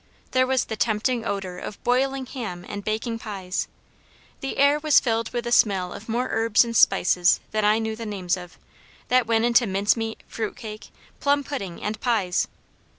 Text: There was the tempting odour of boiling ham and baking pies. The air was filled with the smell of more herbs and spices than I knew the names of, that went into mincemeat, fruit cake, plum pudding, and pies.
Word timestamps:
There 0.31 0.47
was 0.47 0.65
the 0.65 0.75
tempting 0.75 1.27
odour 1.27 1.59
of 1.59 1.83
boiling 1.83 2.25
ham 2.25 2.65
and 2.67 2.83
baking 2.83 3.19
pies. 3.19 3.67
The 4.39 4.57
air 4.57 4.79
was 4.79 4.99
filled 4.99 5.29
with 5.29 5.43
the 5.43 5.51
smell 5.51 5.93
of 5.93 6.09
more 6.09 6.27
herbs 6.31 6.65
and 6.65 6.75
spices 6.75 7.39
than 7.51 7.63
I 7.65 7.77
knew 7.77 7.95
the 7.95 8.07
names 8.07 8.35
of, 8.35 8.57
that 9.09 9.27
went 9.27 9.45
into 9.45 9.67
mincemeat, 9.67 10.23
fruit 10.27 10.55
cake, 10.57 10.89
plum 11.19 11.43
pudding, 11.43 11.83
and 11.83 12.01
pies. 12.01 12.47